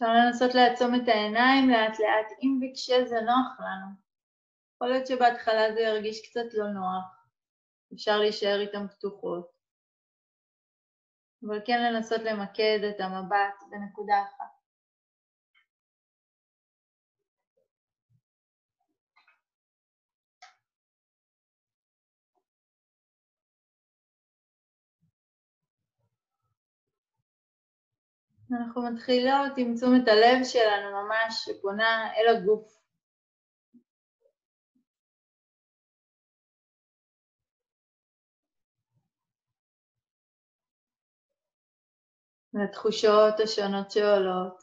אפשר 0.00 0.14
לנסות 0.14 0.54
לעצום 0.54 0.94
את 0.94 1.08
העיניים 1.08 1.70
לאט 1.70 1.98
לאט, 1.98 2.38
אם 2.42 2.60
וכשזה 2.62 3.20
נוח 3.20 3.60
לנו. 3.60 3.86
יכול 4.74 4.88
להיות 4.88 5.06
שבהתחלה 5.06 5.72
זה 5.74 5.80
ירגיש 5.80 6.28
קצת 6.28 6.54
לא 6.54 6.68
נוח, 6.68 7.26
אפשר 7.94 8.18
להישאר 8.18 8.60
איתן 8.60 8.88
פתוחות. 8.88 9.50
אבל 11.46 11.60
כן 11.64 11.92
לנסות 11.92 12.20
למקד 12.20 12.78
את 12.90 13.00
המבט 13.00 13.62
בנקודה 13.70 14.22
אחת. 14.22 14.59
אנחנו 28.52 28.82
מתחילות 28.82 29.52
עם 29.56 29.74
תשומת 29.74 30.08
הלב 30.08 30.44
שלנו 30.44 31.02
ממש 31.02 31.44
שפונה 31.44 32.12
אל 32.16 32.36
הגוף. 32.36 32.80
לתחושות 42.54 43.40
השונות 43.40 43.90
שעולות, 43.90 44.62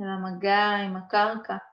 אל 0.00 0.04
המגע 0.04 0.64
עם 0.84 0.96
הקרקע. 0.96 1.71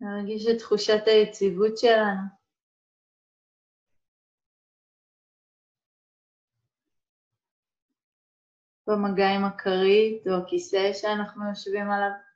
להרגיש 0.00 0.46
את 0.46 0.58
תחושת 0.58 1.02
היציבות 1.06 1.78
שלנו. 1.78 2.38
במגע 8.86 9.28
עם 9.28 9.44
הכרית 9.44 10.26
או 10.26 10.32
הכיסא 10.34 10.92
שאנחנו 10.92 11.48
יושבים 11.48 11.90
עליו. 11.90 12.27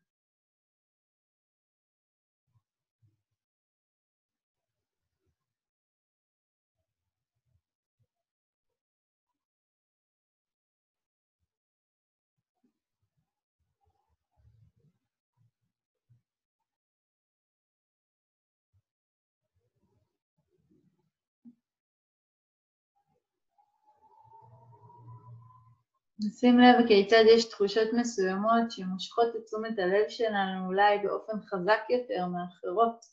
נשים 26.27 26.59
לב 26.59 26.87
כיצד 26.89 27.25
יש 27.35 27.45
תחושות 27.49 27.89
מסוימות 27.93 28.71
שמושכות 28.71 29.37
את 29.37 29.45
תשומת 29.45 29.79
הלב 29.79 30.09
שלנו 30.09 30.67
אולי 30.67 30.99
באופן 30.99 31.41
חזק 31.47 31.81
יותר 31.91 32.27
מאחרות. 32.27 33.05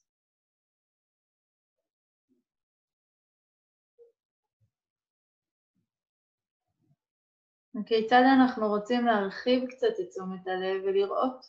וכיצד 7.76 8.22
אנחנו 8.40 8.68
רוצים 8.68 9.06
להרחיב 9.06 9.70
קצת 9.70 10.00
את 10.00 10.10
תשומת 10.10 10.48
הלב 10.48 10.84
ולראות, 10.84 11.46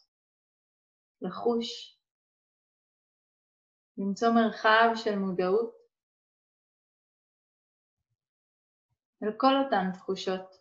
לחוש, 1.23 1.99
למצוא 3.99 4.29
מרחב 4.31 4.89
של 4.95 5.19
מודעות 5.19 5.75
אל 9.23 9.33
כל 9.37 9.57
אותן 9.65 9.93
תחושות. 9.93 10.60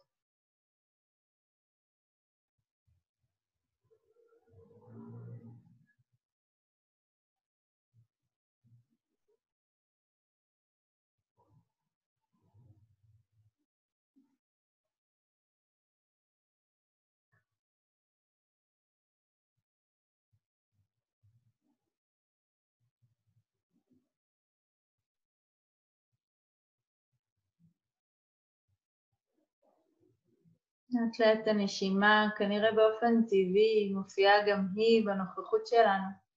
לאט 30.92 31.20
לאט 31.20 31.48
הנשימה, 31.48 32.30
כנראה 32.38 32.72
באופן 32.72 33.22
טבעי, 33.24 33.94
מופיעה 33.94 34.34
גם 34.48 34.66
היא 34.76 35.06
בנוכחות 35.06 35.68
שלנו. 35.68 36.29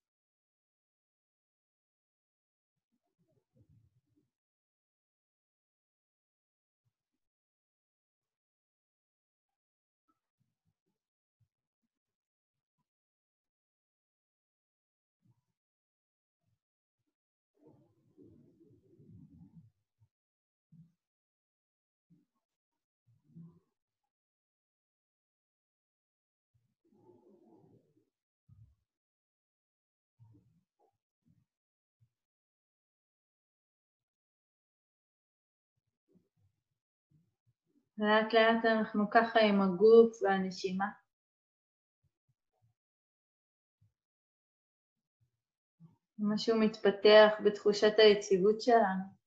לאט 37.97 38.33
לאט 38.33 38.65
אנחנו 38.65 39.09
ככה 39.09 39.39
עם 39.39 39.61
הגוף 39.61 40.21
והנשימה. 40.23 40.85
משהו 46.19 46.59
מתפתח 46.59 47.29
בתחושת 47.45 47.93
היציבות 47.97 48.61
שלנו. 48.61 49.22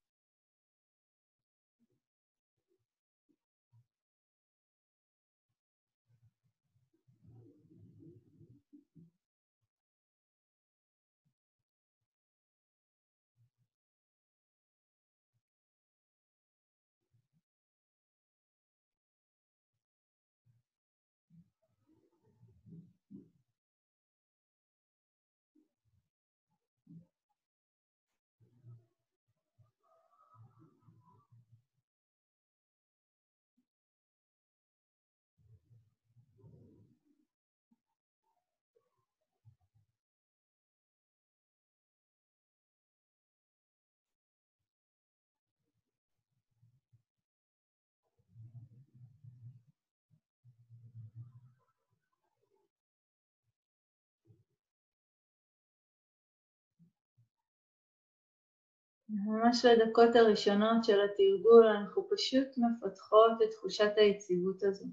ממש 59.08 59.64
לדקות 59.64 60.16
הראשונות 60.16 60.84
של 60.84 60.98
התרגול 61.00 61.66
אנחנו 61.66 62.08
פשוט 62.10 62.48
מפתחות 62.58 63.42
את 63.44 63.50
תחושת 63.50 63.92
היציבות 63.97 64.62
הזו. 64.62 64.86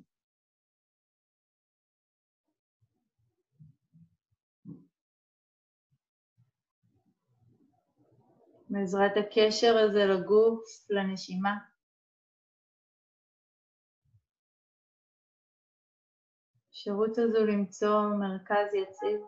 בעזרת 8.70 9.12
הקשר 9.18 9.78
הזה 9.78 10.06
לגוף, 10.06 10.64
לנשימה. 10.90 11.58
האפשרות 16.68 17.18
הזו 17.18 17.46
למצוא 17.46 18.02
מרכז 18.20 18.74
יציב. 18.74 19.22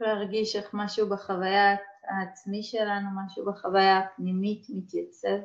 להרגיש 0.00 0.56
איך 0.56 0.70
משהו 0.72 1.08
בחוויה 1.08 1.76
העצמי 2.08 2.62
שלנו, 2.62 3.08
משהו 3.24 3.44
בחוויה 3.44 3.98
הפנימית 3.98 4.66
מתייצב. 4.68 5.38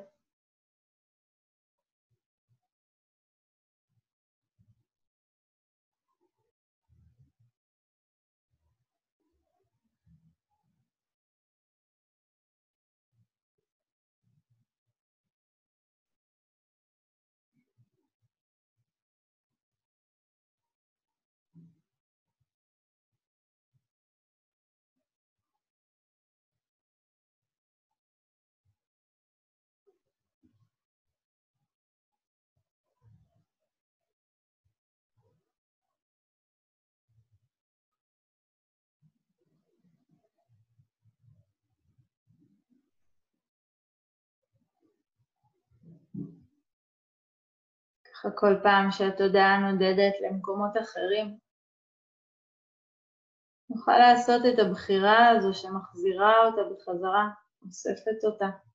ככה 48.03 48.29
כל 48.35 48.53
פעם 48.63 48.91
שהתודעה 48.91 49.71
נודדת 49.71 50.13
למקומות 50.21 50.71
אחרים, 50.81 51.37
נוכל 53.69 53.97
לעשות 53.97 54.41
את 54.53 54.59
הבחירה 54.59 55.29
הזו 55.29 55.53
שמחזירה 55.53 56.33
אותה 56.45 56.61
בחזרה, 56.73 57.29
אוספת 57.65 58.23
אותה. 58.23 58.68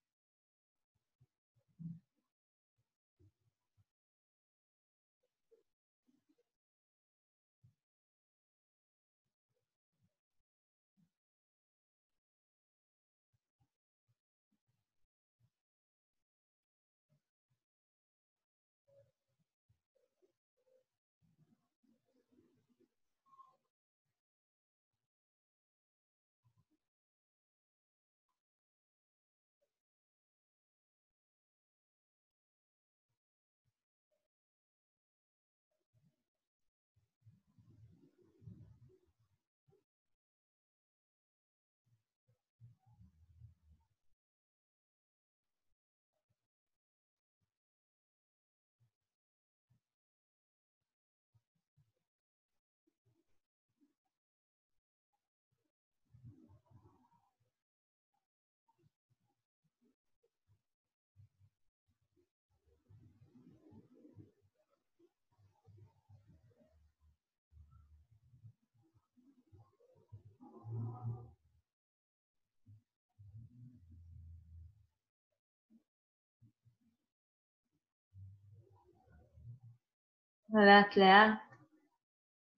ולאט 80.55 80.97
לאט, 80.97 81.39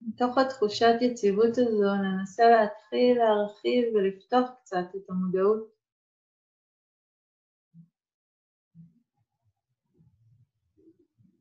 מתוך 0.01 0.39
התחושת 0.39 0.95
יציבות 1.01 1.59
הזו 1.59 1.95
ננסה 1.95 2.45
להתחיל 2.51 3.19
להרחיב 3.19 3.95
ולפתוח 3.95 4.51
קצת 4.61 4.95
את 4.97 5.11
המודעות. 5.11 5.77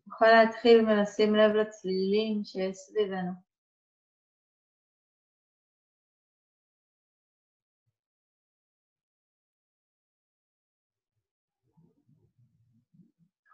נוכל 0.07 0.27
להתחיל 0.27 0.89
ולשים 0.89 1.35
לב 1.35 1.51
לצלילים 1.51 2.43
שיש 2.43 2.75
סביבנו. 2.75 3.31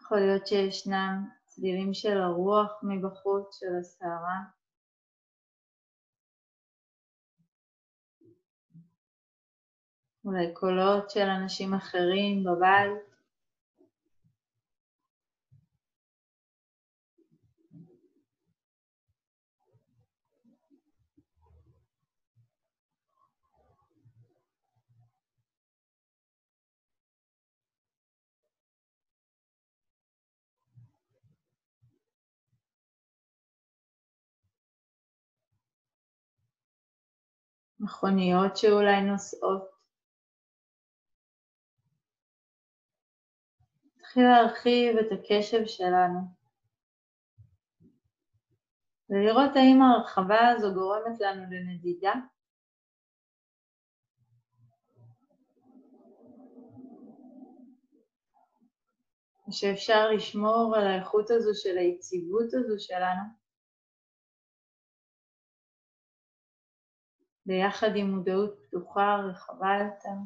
יכול 0.00 0.20
להיות 0.20 0.46
שישנם 0.46 1.41
צלילים 1.54 1.94
של 1.94 2.20
הרוח 2.20 2.72
מבחוץ, 2.82 3.58
של 3.60 3.76
הסערה. 3.80 4.38
אולי 10.24 10.54
קולות 10.54 11.10
של 11.10 11.28
אנשים 11.28 11.74
אחרים 11.74 12.44
בבית. 12.44 13.11
מכוניות 37.82 38.56
שאולי 38.56 39.02
נוסעות. 39.02 39.70
נתחיל 43.96 44.22
להרחיב 44.22 44.96
את 44.96 45.12
הקשב 45.12 45.66
שלנו. 45.66 46.20
ולראות 49.10 49.56
האם 49.56 49.82
ההרחבה 49.82 50.48
הזו 50.48 50.74
גורמת 50.74 51.20
לנו 51.20 51.42
לנדידה. 51.50 52.12
ושאפשר 59.48 60.10
לשמור 60.10 60.74
על 60.76 60.86
האיכות 60.86 61.30
הזו 61.30 61.50
של 61.54 61.78
היציבות 61.78 62.54
הזו 62.54 62.74
שלנו 62.78 63.41
ביחד 67.46 67.96
עם 67.96 68.10
מודעות 68.10 68.58
פתוחה, 68.62 69.16
רחבה 69.16 69.68
יותר. 69.84 70.16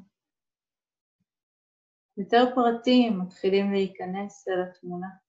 יותר 2.16 2.54
פרטים 2.54 3.20
מתחילים 3.20 3.73
להיכנס 3.73 4.49
אל 4.49 4.62
התמונה. 4.62 5.25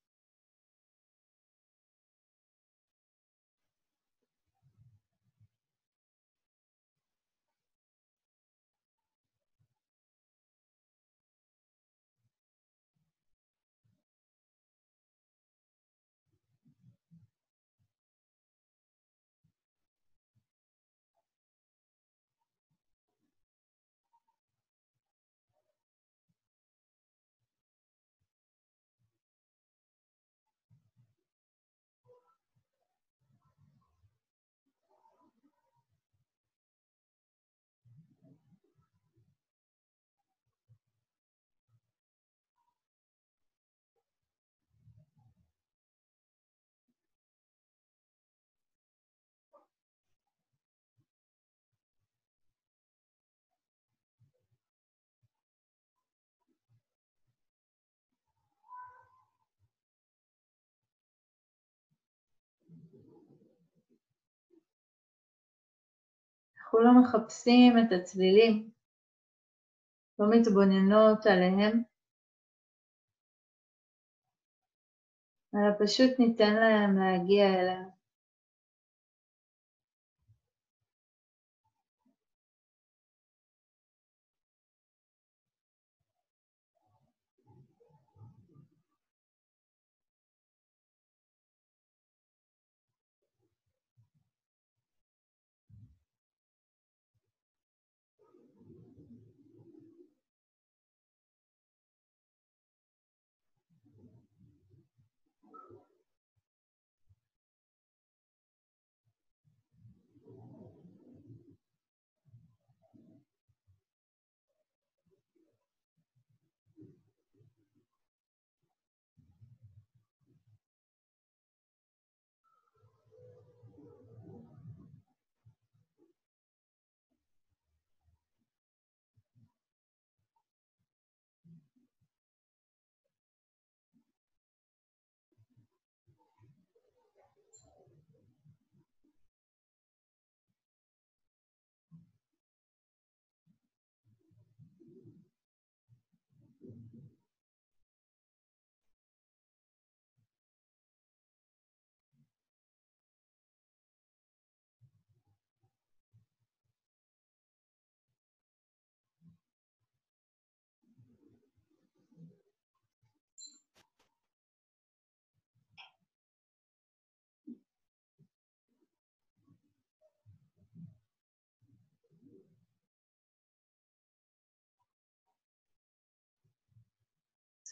אנחנו 66.67 66.79
לא 66.79 67.01
מחפשים 67.01 67.73
את 67.77 67.91
הצלילים, 67.91 68.69
לא 70.19 70.25
מתבוננות 70.31 71.25
עליהם, 71.25 71.83
אלא 75.55 75.85
פשוט 75.85 76.19
ניתן 76.19 76.53
להם 76.53 76.97
להגיע 76.97 77.45
אלינו. 77.45 77.96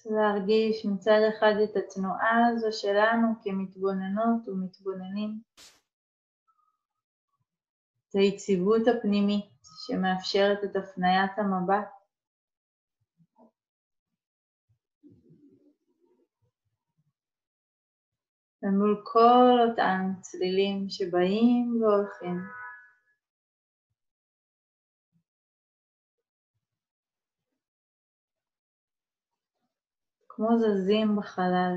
להרגיש 0.06 0.86
מצד 0.86 1.20
אחד 1.30 1.54
את 1.64 1.76
התנועה 1.76 2.48
הזו 2.48 2.68
שלנו 2.72 3.28
כמתבוננות 3.44 4.48
ומתבוננים, 4.48 5.40
את 8.10 8.16
היציבות 8.16 8.88
הפנימית 8.88 9.46
שמאפשרת 9.88 10.64
את 10.64 10.76
הפניית 10.76 11.32
המבט. 11.38 11.90
ומול 18.64 19.02
כל 19.04 19.70
אותם 19.70 20.12
צלילים 20.22 20.90
שבאים 20.90 21.82
והולכים. 21.82 22.65
כמו 30.36 30.50
זזים 30.60 31.16
בחלל. 31.16 31.76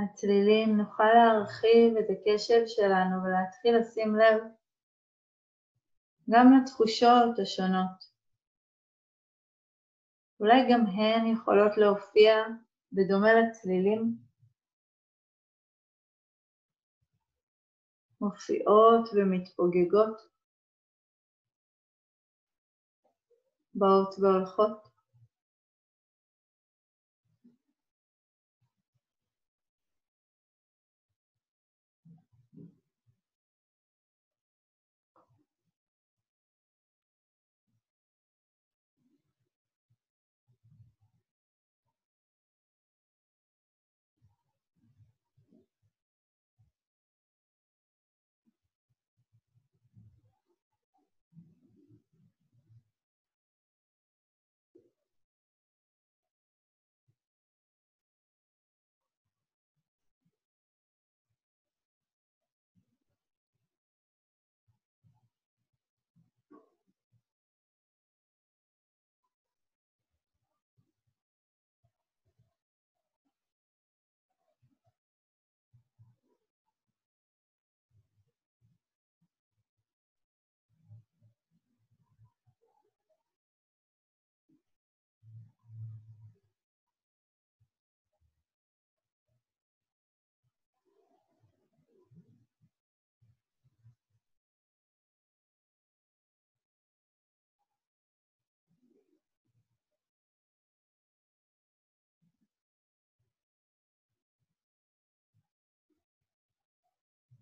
מהצלילים 0.00 0.76
נוכל 0.76 1.04
להרחיב 1.14 1.96
את 1.96 2.06
הקשב 2.10 2.62
שלנו 2.66 3.22
ולהתחיל 3.24 3.76
לשים 3.76 4.16
לב 4.16 4.42
גם 6.30 6.46
לתחושות 6.52 7.38
השונות. 7.42 8.08
אולי 10.40 10.72
גם 10.72 10.86
הן 10.86 11.26
יכולות 11.26 11.76
להופיע 11.76 12.32
בדומה 12.92 13.28
לצלילים, 13.34 14.16
מופיעות 18.20 19.08
ומתפוגגות, 19.14 20.28
באות 23.74 24.14
והולכות. 24.18 24.87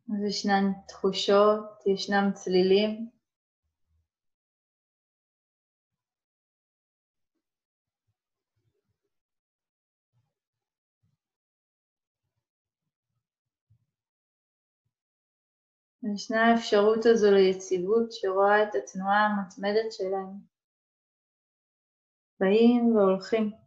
אז 0.08 0.24
ישנן 0.24 0.72
תחושות, 0.88 1.86
ישנם 1.86 2.30
צלילים. 2.34 3.10
וישנה 16.02 16.44
האפשרות 16.44 17.06
הזו 17.06 17.30
ליציבות 17.30 18.12
שרואה 18.12 18.62
את 18.62 18.74
התנועה 18.74 19.26
המתמדת 19.26 19.92
שלהם. 19.92 20.38
באים 22.40 22.96
והולכים. 22.96 23.65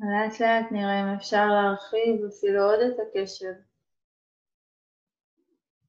לאט 0.00 0.40
לאט 0.40 0.72
נראה 0.72 1.00
אם 1.02 1.16
אפשר 1.16 1.46
להרחיב 1.46 2.24
אפילו 2.28 2.62
עוד 2.62 2.80
את 2.80 2.96
הקשב. 3.00 3.52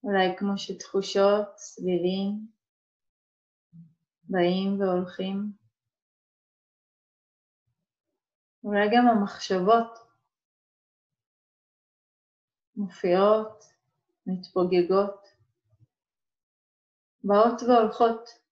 אולי 0.04 0.38
כמו 0.38 0.58
שתחושות, 0.58 1.56
צלילים, 1.56 2.48
באים 4.24 4.82
והולכים. 4.82 5.52
אולי 8.64 8.88
גם 8.96 9.08
המחשבות 9.08 9.98
מופיעות, 12.76 13.64
מתפוגגות, 14.28 15.28
באות 17.24 17.62
והולכות. 17.62 18.47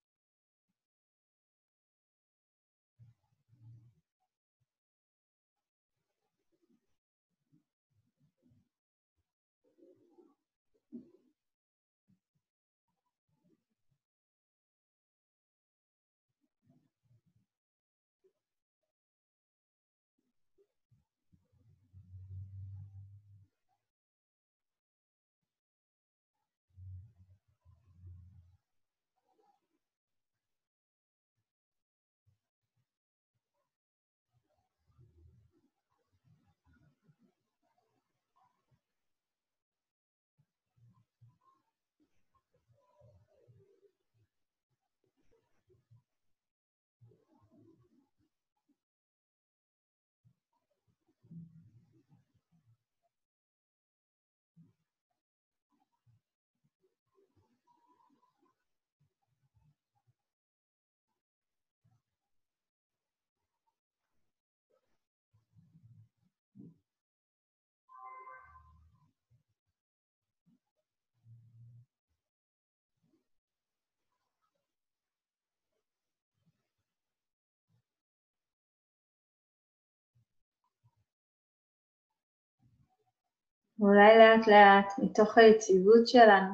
ואולי 83.79 84.17
לאט 84.19 84.47
לאט, 84.47 84.99
מתוך 85.03 85.38
היציבות 85.38 86.07
שלנו, 86.07 86.53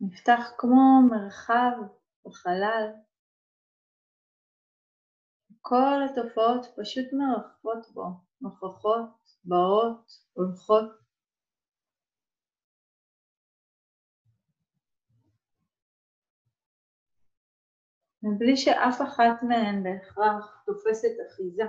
נפתח 0.00 0.52
כמו 0.58 1.00
מרחב 1.10 1.72
בחלל. 2.26 2.92
כל 5.60 6.00
התופעות 6.10 6.66
פשוט 6.76 7.04
מרחפות 7.12 7.86
בו, 7.94 8.04
נוכחות, 8.40 9.10
באות, 9.44 10.12
הולכות. 10.32 11.02
מבלי 18.22 18.56
שאף 18.56 19.02
אחת 19.02 19.42
מהן 19.42 19.82
בהכרח 19.82 20.62
תופסת 20.66 21.16
אחיזה. 21.28 21.62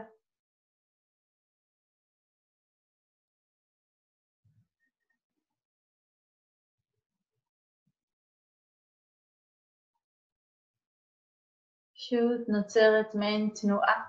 פשוט 12.03 12.49
נוצרת 12.49 13.15
מעין 13.15 13.49
תנועה, 13.61 14.03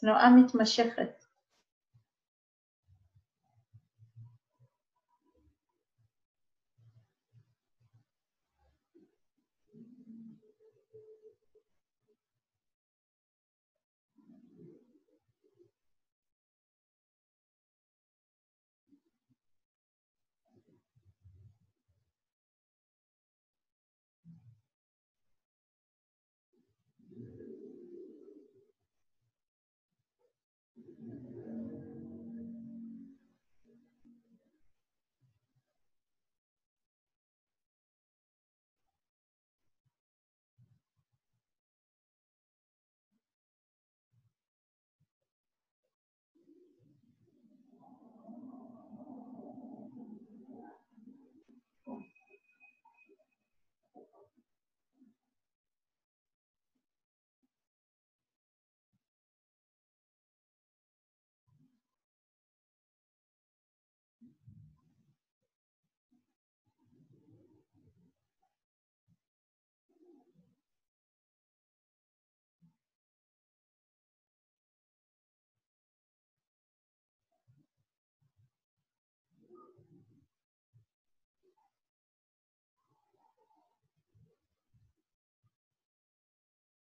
תנועה 0.00 0.30
מתמשכת. 0.36 1.24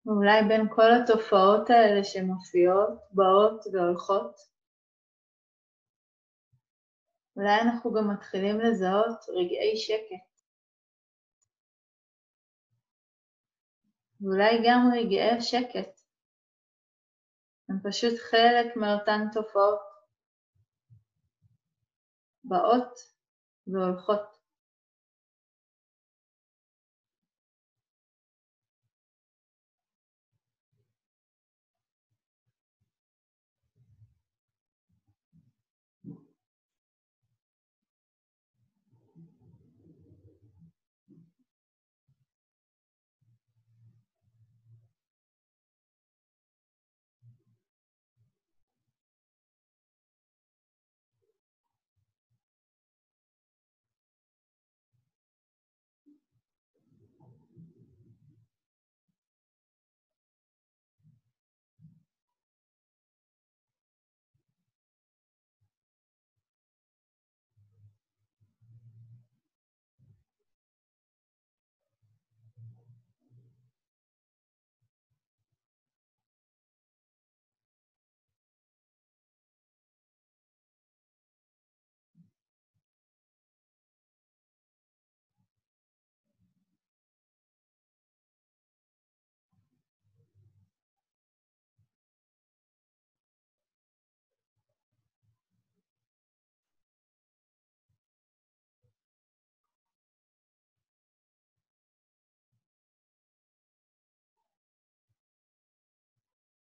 ואולי 0.09 0.39
בין 0.47 0.67
כל 0.75 0.91
התופעות 0.91 1.69
האלה 1.69 2.03
שמופיעות, 2.03 2.89
באות 3.11 3.65
והולכות, 3.73 4.35
אולי 7.35 7.61
אנחנו 7.61 7.93
גם 7.93 8.13
מתחילים 8.13 8.59
לזהות 8.59 9.29
רגעי 9.29 9.77
שקט. 9.77 10.29
ואולי 14.21 14.57
גם 14.65 14.91
רגעי 14.93 15.31
השקט 15.31 15.99
הם 17.69 17.79
פשוט 17.89 18.13
חלק 18.31 18.75
מאותן 18.75 19.21
תופעות, 19.33 19.79
באות 22.43 22.93
והולכות. 23.67 24.38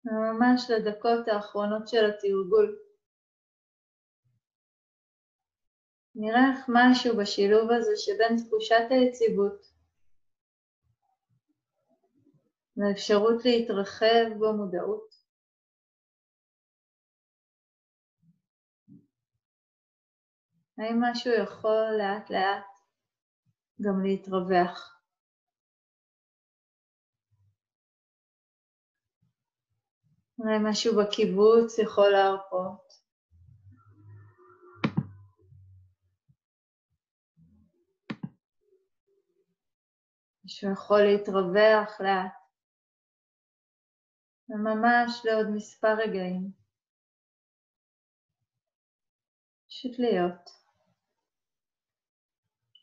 ממש 0.04 0.70
לדקות 0.70 1.28
האחרונות 1.28 1.88
של 1.88 2.04
התרגול. 2.04 2.78
נראה 6.14 6.50
איך 6.50 6.66
משהו 6.68 7.16
בשילוב 7.16 7.70
הזה 7.70 7.92
שבין 7.96 8.36
תחושת 8.46 8.84
היציבות 8.90 9.66
לאפשרות 12.76 13.44
להתרחב 13.44 14.24
במודעות. 14.38 15.14
האם 20.78 21.00
משהו 21.00 21.32
יכול 21.42 21.86
לאט 21.98 22.30
לאט 22.30 22.64
גם 23.80 24.02
להתרווח? 24.02 25.01
אולי 30.38 30.58
משהו 30.70 30.92
בקיבוץ 30.96 31.78
יכול 31.78 32.08
להרפות. 32.08 32.92
משהו 40.44 40.72
יכול 40.72 41.02
להתרווח 41.02 42.00
לאט. 42.00 42.32
וממש 44.48 45.22
לעוד 45.24 45.46
מספר 45.54 45.94
רגעים. 45.98 46.50
פשוט 49.68 49.98
להיות. 49.98 50.50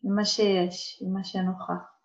עם 0.03 0.15
מה 0.15 0.25
שיש, 0.25 1.01
עם 1.01 1.13
מה 1.13 1.23
שנוכח. 1.23 1.98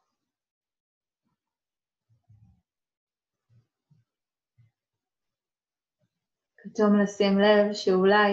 פתאום 6.74 7.00
לשים 7.00 7.38
לב 7.38 7.72
שאולי 7.72 8.32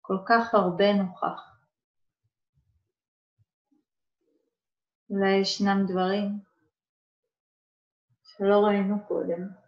כל 0.00 0.16
כך 0.28 0.54
הרבה 0.54 0.92
נוכח. 0.92 1.56
אולי 5.10 5.32
ישנם 5.40 5.84
דברים 5.88 6.38
שלא 8.22 8.60
ראינו 8.66 9.06
קודם. 9.08 9.61